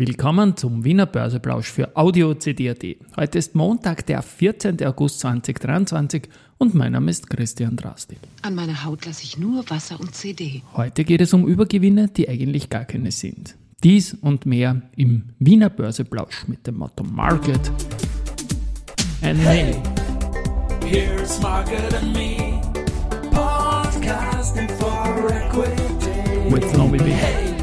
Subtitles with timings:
[0.00, 2.82] Willkommen zum Wiener Börseplausch für Audio CD.at.
[3.18, 4.82] Heute ist Montag, der 14.
[4.86, 6.22] August 2023
[6.56, 8.16] und mein Name ist Christian Drasti.
[8.40, 10.62] An meiner Haut lasse ich nur Wasser und CD.
[10.72, 13.56] Heute geht es um Übergewinne, die eigentlich gar keine sind.
[13.84, 17.70] Dies und mehr im Wiener Börseplausch mit dem Motto Market
[19.20, 19.74] and hey,
[20.86, 22.58] Here's Market and Me,
[23.30, 26.50] podcasting for equity.
[26.50, 27.59] With Nomi Hey.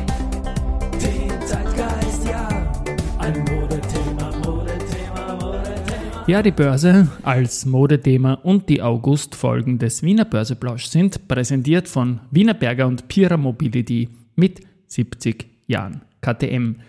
[6.27, 12.53] Ja, die Börse als Modethema und die August-Folgen des Wiener Börseplausch sind präsentiert von Wiener
[12.53, 16.81] Berger und Pira Mobility mit 70 Jahren KTM.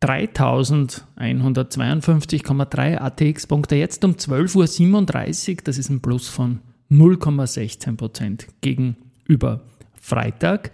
[0.00, 9.60] 3152,3 ATX-Punkte jetzt um 12.37 Uhr, das ist ein Plus von 0,16% gegenüber
[10.00, 10.72] Freitag.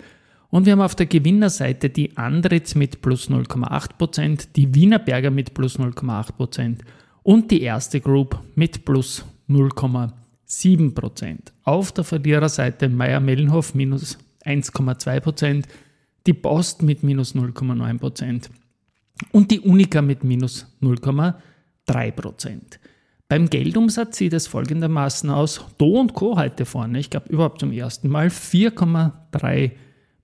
[0.50, 5.52] Und wir haben auf der Gewinnerseite die Andritz mit plus 0,8%, die Wiener Berger mit
[5.52, 6.76] plus 0,8%
[7.28, 11.36] und die erste Group mit plus 0,7%.
[11.62, 15.64] Auf der Verliererseite Meier-Mellenhof minus 1,2%,
[16.26, 18.48] die Post mit minus 0,9%
[19.32, 22.60] und die Unica mit minus 0,3%.
[23.28, 25.60] Beim Geldumsatz sieht es folgendermaßen aus.
[25.76, 26.38] Do und Co.
[26.38, 29.72] heute vorne, ich glaube überhaupt zum ersten Mal 4,3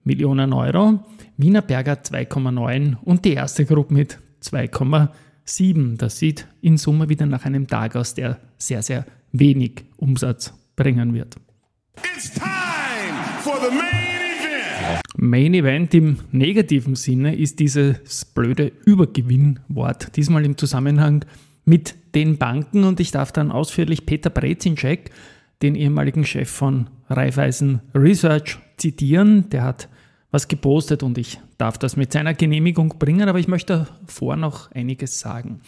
[0.04, 1.00] Millionen Euro,
[1.36, 5.10] Wiener Berger 2,9 und die erste Gruppe mit 2,7.
[5.44, 5.96] 7.
[5.98, 11.14] Das sieht in Summe wieder nach einem Tag aus, der sehr, sehr wenig Umsatz bringen
[11.14, 11.36] wird.
[12.16, 12.44] It's time
[13.40, 15.00] for the main event.
[15.16, 21.24] Main Event im negativen Sinne ist dieses blöde Übergewinnwort, diesmal im Zusammenhang
[21.64, 25.10] mit den Banken und ich darf dann ausführlich Peter Brezinczek,
[25.62, 29.48] den ehemaligen Chef von Raiffeisen Research, zitieren.
[29.50, 29.88] Der hat
[30.30, 34.70] was gepostet und ich darf das mit seiner Genehmigung bringen, aber ich möchte davor noch
[34.72, 35.60] einiges sagen.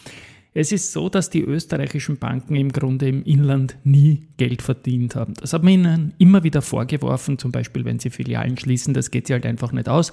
[0.53, 5.35] Es ist so, dass die österreichischen Banken im Grunde im Inland nie Geld verdient haben.
[5.39, 9.27] Das hat man ihnen immer wieder vorgeworfen, zum Beispiel wenn sie Filialen schließen, das geht
[9.27, 10.11] sie halt einfach nicht aus.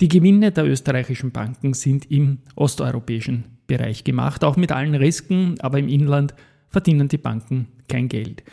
[0.00, 5.78] Die Gewinne der österreichischen Banken sind im osteuropäischen Bereich gemacht, auch mit allen Risiken, aber
[5.78, 6.34] im Inland
[6.68, 8.44] verdienen die Banken kein Geld.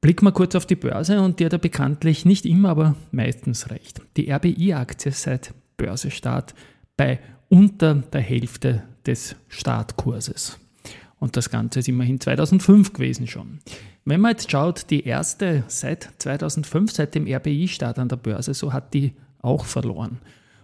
[0.00, 3.70] Blicken wir kurz auf die Börse und die hat ja bekanntlich nicht immer, aber meistens
[3.70, 4.00] recht.
[4.16, 6.54] Die RBI-Aktie seit Börsestart
[6.96, 10.58] bei unter der Hälfte des Startkurses.
[11.18, 13.58] Und das Ganze ist immerhin 2005 gewesen schon.
[14.04, 18.72] Wenn man jetzt schaut, die erste seit 2005, seit dem RBI-Start an der Börse, so
[18.72, 20.18] hat die auch verloren.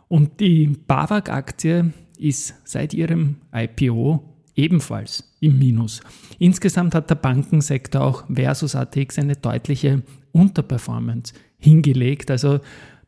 [0.06, 4.22] Und die BAWAG-Aktie ist seit ihrem IPO
[4.54, 6.00] ebenfalls im Minus.
[6.38, 10.02] Insgesamt hat der Bankensektor auch versus ATX eine deutliche
[10.32, 12.30] Unterperformance hingelegt.
[12.30, 12.60] Also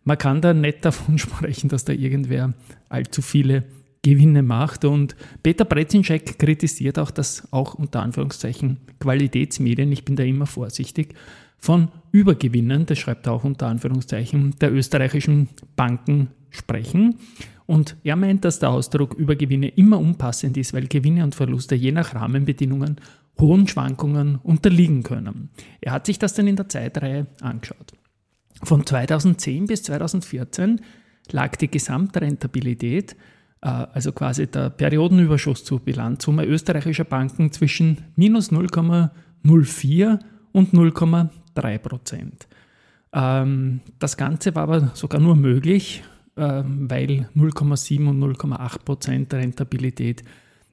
[0.05, 2.55] man kann da nicht davon sprechen, dass da irgendwer
[2.89, 3.65] allzu viele
[4.03, 4.85] Gewinne macht.
[4.85, 11.15] Und Peter Brezinschek kritisiert auch, dass auch unter Anführungszeichen Qualitätsmedien, ich bin da immer vorsichtig,
[11.59, 17.17] von Übergewinnen, das schreibt er auch unter Anführungszeichen, der österreichischen Banken sprechen.
[17.67, 21.93] Und er meint, dass der Ausdruck Übergewinne immer unpassend ist, weil Gewinne und Verluste je
[21.93, 22.97] nach Rahmenbedingungen
[23.39, 25.51] hohen Schwankungen unterliegen können.
[25.81, 27.93] Er hat sich das dann in der Zeitreihe angeschaut.
[28.63, 30.81] Von 2010 bis 2014
[31.31, 33.17] lag die Gesamtrentabilität,
[33.63, 40.19] äh, also quasi der Periodenüberschuss zur Bilanzsumme österreichischer Banken zwischen minus 0,04
[40.53, 42.49] und 0,3 Prozent.
[43.13, 46.03] Ähm, das Ganze war aber sogar nur möglich,
[46.37, 50.23] ähm, weil 0,7 und 0,8 Prozent Rentabilität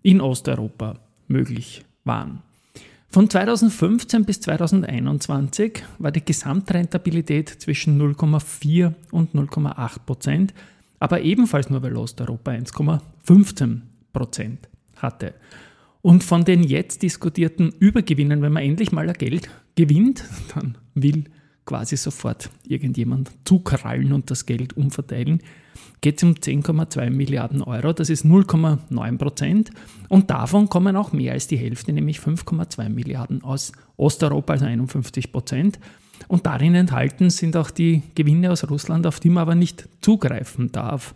[0.04, 2.44] in Osteuropa möglich waren.
[3.09, 10.53] Von 2015 bis 2021 war die Gesamtrentabilität zwischen 0,4 und 0,8 Prozent,
[11.00, 13.81] aber ebenfalls nur weil Osteuropa 1,15
[14.12, 15.34] Prozent hatte.
[16.01, 20.25] Und von den jetzt diskutierten Übergewinnen, wenn man endlich mal Geld gewinnt,
[20.56, 21.25] dann will
[21.67, 25.44] quasi sofort irgendjemand zukrallen und das Geld umverteilen,
[26.01, 27.94] geht es um 10,2 Milliarden Euro.
[27.94, 29.69] Das ist 0,9 Prozent.
[30.09, 35.31] Und davon kommen auch mehr als die Hälfte, nämlich 5,2 Milliarden aus Osteuropa, also 51
[35.31, 35.80] Prozent.
[36.27, 40.71] Und darin enthalten sind auch die Gewinne aus Russland, auf die man aber nicht zugreifen
[40.71, 41.13] darf.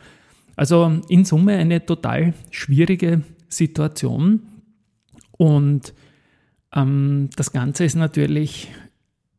[0.55, 4.41] Also in Summe eine total schwierige Situation.
[5.31, 5.93] Und
[6.75, 8.69] ähm, das Ganze ist natürlich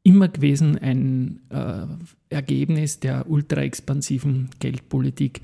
[0.03, 1.87] immer gewesen ein äh,
[2.31, 5.43] Ergebnis der ultra-expansiven Geldpolitik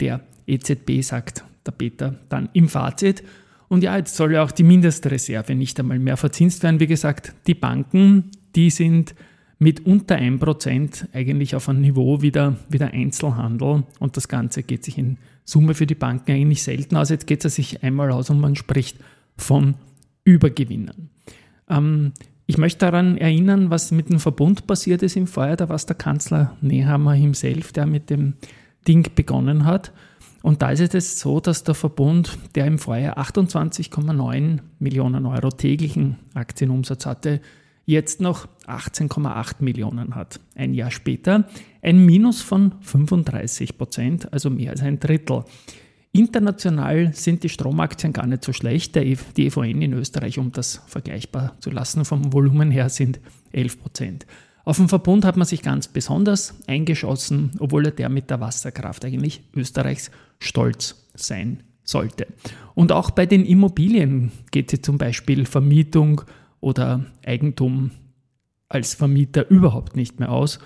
[0.00, 3.24] der EZB, sagt der Peter dann im Fazit.
[3.68, 6.78] Und ja, jetzt soll ja auch die Mindestreserve nicht einmal mehr verzinst werden.
[6.78, 9.14] Wie gesagt, die Banken, die sind
[9.58, 14.62] mit unter 1% eigentlich auf einem Niveau wie der, wie der Einzelhandel und das Ganze
[14.62, 17.08] geht sich in Summe für die Banken eigentlich selten aus.
[17.08, 18.98] Jetzt geht es sich einmal aus und man spricht
[19.36, 19.74] von
[20.24, 21.10] Übergewinnen.
[21.68, 22.12] Ähm,
[22.46, 25.56] ich möchte daran erinnern, was mit dem Verbund passiert ist im Vorjahr.
[25.56, 28.34] Da war es der Kanzler Nehammer himself, der mit dem
[28.86, 29.92] Ding begonnen hat.
[30.42, 35.50] Und da ist es jetzt so, dass der Verbund, der im Vorjahr 28,9 Millionen Euro
[35.50, 37.40] täglichen Aktienumsatz hatte,
[37.84, 40.38] jetzt noch 18,8 Millionen hat.
[40.54, 41.48] Ein Jahr später
[41.82, 45.44] ein Minus von 35 Prozent, also mehr als ein Drittel.
[46.18, 48.96] International sind die Stromaktien gar nicht so schlecht.
[48.96, 53.20] E die EVN in Österreich, um das vergleichbar zu lassen, vom Volumen her sind
[53.52, 54.26] 11 Prozent.
[54.64, 59.04] Auf den Verbund hat man sich ganz besonders eingeschossen, obwohl er der mit der Wasserkraft
[59.04, 60.10] eigentlich Österreichs
[60.40, 62.26] Stolz sein sollte.
[62.74, 66.22] Und auch bei den Immobilien geht sie zum Beispiel Vermietung
[66.60, 67.92] oder Eigentum
[68.68, 70.58] als Vermieter überhaupt nicht mehr aus.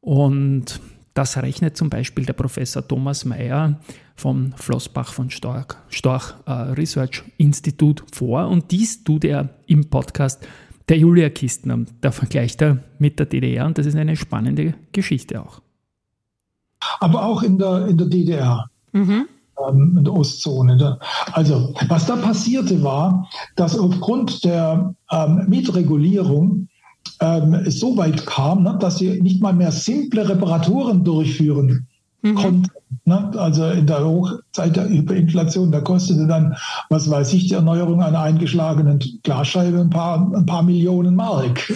[0.00, 0.80] Und
[1.14, 3.78] das rechnet zum Beispiel der Professor Thomas Mayer
[4.16, 8.48] vom Flossbach von Storch, Storch uh, Research Institute vor.
[8.48, 10.46] Und dies tut er im Podcast
[10.88, 11.84] der Julia Kistner.
[12.00, 15.60] Da vergleicht er mit der DDR und das ist eine spannende Geschichte auch.
[17.00, 18.70] Aber auch in der, in der DDR.
[18.92, 19.26] Mhm.
[19.68, 20.98] Ähm, in der Ostzone.
[21.32, 26.68] Also, was da passierte war, dass aufgrund der ähm, Mietregulierung
[27.20, 31.86] ähm, so weit kam, ne, dass sie nicht mal mehr simple Reparaturen durchführen
[32.22, 32.34] mhm.
[32.34, 32.70] konnten.
[33.04, 33.30] Ne?
[33.36, 36.56] Also in der Hochzeit der Hyperinflation, da kostete dann,
[36.88, 41.72] was weiß ich, die Erneuerung einer eingeschlagenen Glasscheibe ein paar, ein paar Millionen Mark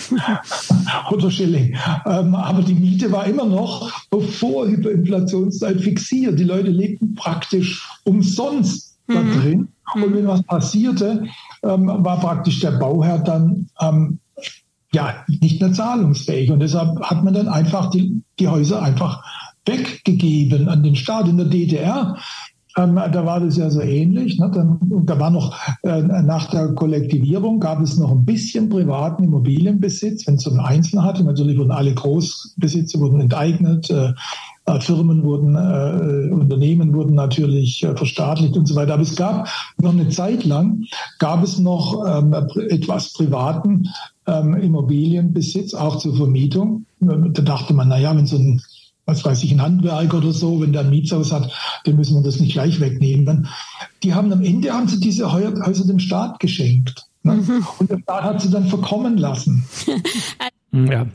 [1.11, 1.76] oder Schilling.
[2.06, 3.91] Ähm, aber die Miete war immer noch
[4.38, 6.38] vor Hyperinflationszeit fixiert.
[6.38, 9.14] Die Leute lebten praktisch umsonst mhm.
[9.14, 9.69] da drin.
[9.94, 11.25] Und wenn was passierte,
[11.62, 14.19] ähm, war praktisch der Bauherr dann ähm,
[14.98, 16.50] ja nicht mehr zahlungsfähig.
[16.50, 19.22] Und deshalb hat man dann einfach die, die Häuser einfach
[19.64, 22.16] weggegeben an den Staat in der DDR.
[22.78, 24.38] Ähm, da war das ja so ähnlich.
[24.38, 24.50] Ne?
[24.54, 30.26] Dann, da war noch äh, nach der Kollektivierung gab es noch ein bisschen privaten Immobilienbesitz,
[30.26, 31.25] wenn es um Einzelne hatte.
[31.25, 33.90] Natürlich wurden alle Großbesitzer wurden enteignet.
[33.90, 34.12] Äh,
[34.69, 38.94] äh, Firmen wurden, äh, Unternehmen wurden natürlich äh, verstaatlicht und so weiter.
[38.94, 39.48] Aber es gab
[39.81, 40.84] noch eine Zeit lang,
[41.19, 42.34] gab es noch ähm,
[42.69, 43.88] etwas privaten
[44.26, 46.84] ähm, Immobilienbesitz, auch zur Vermietung.
[47.00, 48.60] Da dachte man, naja, wenn so ein
[49.08, 51.50] was weiß ich, ein Handwerk oder so, wenn der ein Mietshaus hat,
[51.84, 53.49] dann müssen wir das nicht gleich wegnehmen.
[54.02, 57.06] Die haben am Ende haben sie diese Häuser dem Staat geschenkt.
[57.22, 57.37] Ne?
[57.37, 57.66] Mhm.
[57.78, 59.64] Und der Staat hat sie dann verkommen lassen.
[60.72, 61.06] ja,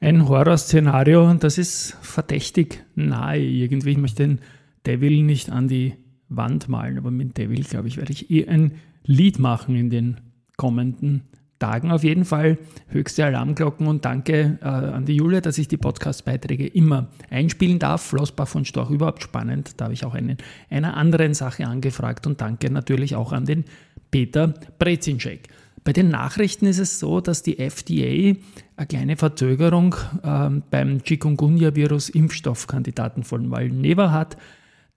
[0.00, 3.90] ein Horrorszenario, das ist verdächtig nahe irgendwie.
[3.90, 4.38] Ich möchte den
[4.86, 5.96] Devil nicht an die
[6.30, 8.72] Wand malen, aber mit Devil, glaube ich, werde ich eh ein
[9.04, 10.16] Lied machen in den
[10.56, 11.24] kommenden
[11.64, 12.58] Tagen auf jeden Fall
[12.88, 18.02] höchste Alarmglocken und danke äh, an die Julia, dass ich die Podcast-Beiträge immer einspielen darf.
[18.02, 19.72] Flossbach von Storch überhaupt spannend.
[19.78, 20.36] Da habe ich auch einen,
[20.68, 23.64] einer anderen Sache angefragt und danke natürlich auch an den
[24.10, 25.48] Peter Brezinschek.
[25.84, 28.38] Bei den Nachrichten ist es so, dass die FDA
[28.76, 34.36] eine kleine Verzögerung äh, beim Chikungunya-Virus-Impfstoffkandidaten von Valneva hat.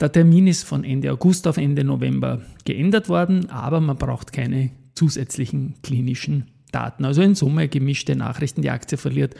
[0.01, 4.71] Der Termin ist von Ende August auf Ende November geändert worden, aber man braucht keine
[4.95, 7.05] zusätzlichen klinischen Daten.
[7.05, 9.35] Also in Summe gemischte Nachrichten, die Aktie verliert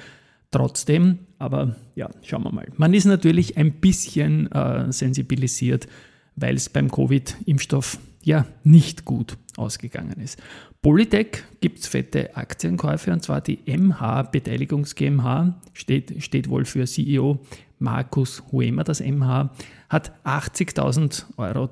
[0.52, 2.68] trotzdem, aber ja, schauen wir mal.
[2.78, 5.88] Man ist natürlich ein bisschen äh, sensibilisiert,
[6.36, 10.40] weil es beim Covid-Impfstoff ja nicht gut ausgegangen ist.
[10.82, 16.86] Polytech gibt es fette Aktienkäufe und zwar die MH Beteiligungs GmbH, steht, steht wohl für
[16.86, 17.40] CEO
[17.80, 19.52] Markus Huemer, das MH,
[19.90, 21.70] hat 80.000 Euro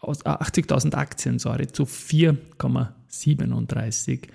[0.00, 4.28] 80.000 Aktien sorry, zu 4,37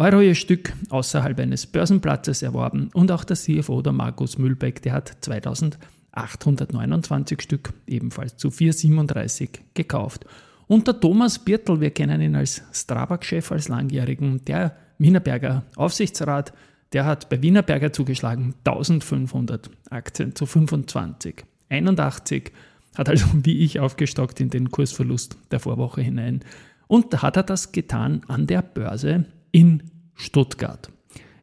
[0.00, 4.94] Euro ihr Stück außerhalb eines Börsenplatzes erworben und auch der CFO, der Markus Mühlbeck, der
[4.94, 10.24] hat 2829 Stück ebenfalls zu 4,37 gekauft.
[10.68, 16.54] Und der Thomas Birtel, wir kennen ihn als Strabag-Chef, als langjährigen, der Wienerberger Aufsichtsrat,
[16.94, 21.44] der hat bei Wienerberger zugeschlagen 1500 Aktien zu 25.
[21.68, 22.52] 81
[22.96, 26.40] hat also wie ich aufgestockt in den Kursverlust der Vorwoche hinein.
[26.86, 29.82] Und hat er das getan an der Börse in
[30.14, 30.90] Stuttgart.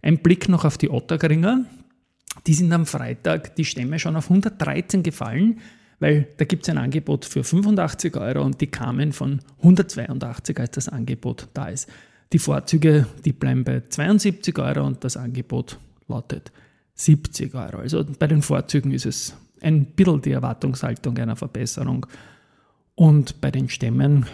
[0.01, 1.65] Ein Blick noch auf die Ottergringer.
[2.45, 5.59] Die sind am Freitag die Stämme schon auf 113 gefallen,
[5.99, 10.71] weil da gibt es ein Angebot für 85 Euro und die kamen von 182, als
[10.71, 11.89] das Angebot da ist.
[12.33, 16.51] Die Vorzüge, die bleiben bei 72 Euro und das Angebot lautet
[16.93, 17.77] 70 Euro.
[17.77, 22.05] Also bei den Vorzügen ist es ein bisschen die Erwartungshaltung einer Verbesserung.
[22.95, 24.25] Und bei den Stämmen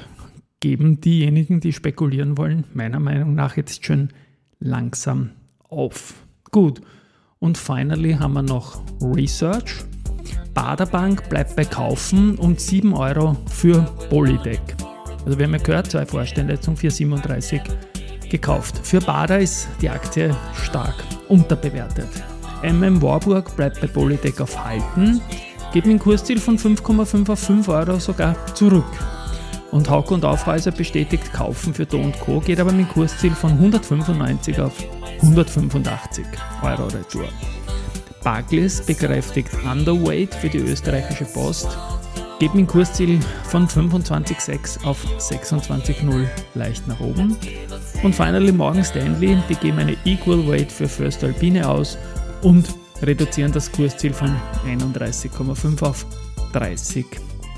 [0.63, 4.07] geben diejenigen, die spekulieren wollen, meiner Meinung nach jetzt schon
[4.61, 5.31] langsam
[5.67, 6.13] auf.
[6.51, 6.79] Gut.
[7.39, 9.83] Und finally haben wir noch Research.
[10.53, 14.61] Baderbank bleibt bei Kaufen und 7 Euro für Polydeck.
[15.25, 17.61] Also wir haben ja gehört, zwei Vorstände zum 437
[18.31, 18.79] gekauft.
[18.87, 20.95] Für Bader ist die Aktie stark
[21.27, 22.07] unterbewertet.
[22.63, 25.19] MM Warburg bleibt bei Polytech auf Halten,
[25.73, 28.85] geht mit Kursziel von 5,5 auf 5 Euro sogar zurück.
[29.73, 33.53] Und Hauck und Aufreiser bestätigt Kaufen für Do Co., geht aber mit einem Kursziel von
[33.53, 34.73] 195 auf
[35.23, 36.23] 185
[36.61, 37.27] Euro retour.
[38.23, 41.75] Barclays bekräftigt Underweight für die österreichische Post,
[42.37, 47.35] geht mit einem Kursziel von 25,6 auf 26,0 leicht nach oben.
[48.03, 51.97] Und finally Morgan Stanley, die geben eine Equal Weight für First Alpine aus
[52.43, 52.69] und
[53.01, 54.35] reduzieren das Kursziel von
[54.67, 56.05] 31,5 auf
[56.51, 57.07] 30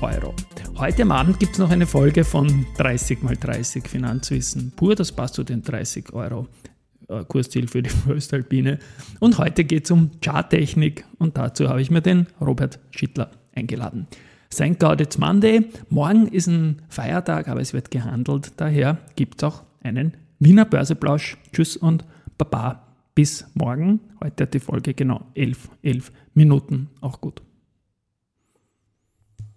[0.02, 0.34] Euro.
[0.76, 4.94] Heute am Abend gibt es noch eine Folge von 30 mal 30 Finanzwissen pur.
[4.94, 6.48] Das passt zu den 30 Euro
[7.08, 8.78] äh, Kursziel für die Föstalpine.
[9.20, 14.06] Und heute geht es um Charttechnik und dazu habe ich mir den Robert Schittler eingeladen.
[14.50, 15.66] Thank God it's Monday.
[15.88, 18.52] Morgen ist ein Feiertag, aber es wird gehandelt.
[18.56, 21.36] Daher gibt es auch einen Wiener Börseplausch.
[21.52, 22.04] Tschüss und
[22.38, 22.82] Baba.
[23.14, 24.00] Bis morgen.
[24.22, 26.90] Heute hat die Folge genau 11, 11 Minuten.
[27.00, 27.45] Auch gut.